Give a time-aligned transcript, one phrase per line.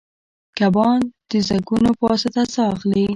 [0.57, 0.99] کبان
[1.29, 3.03] د زګونو په واسطه ساه اخلي